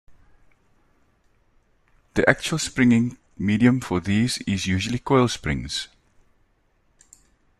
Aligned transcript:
The 2.15 2.27
actual 2.27 2.57
springing 2.57 3.19
medium 3.37 3.79
for 3.81 3.99
these 3.99 4.39
is 4.47 4.65
usually 4.65 4.97
coil 4.97 5.27
springs. 5.27 5.89